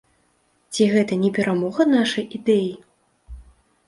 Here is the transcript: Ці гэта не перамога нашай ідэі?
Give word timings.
Ці 0.77 0.85
гэта 0.93 1.13
не 1.23 1.29
перамога 1.35 1.85
нашай 1.89 2.25
ідэі? 2.39 2.73